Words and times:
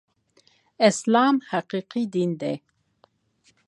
اسلام 0.89 1.35
حقيقي 1.51 2.03
دين 2.13 2.31
دی 2.41 2.55